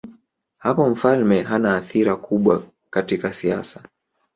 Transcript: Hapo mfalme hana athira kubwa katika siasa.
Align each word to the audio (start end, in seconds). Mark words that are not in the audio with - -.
Hapo 0.57 0.89
mfalme 0.89 1.41
hana 1.41 1.75
athira 1.75 2.15
kubwa 2.15 2.63
katika 2.89 3.33
siasa. 3.33 3.81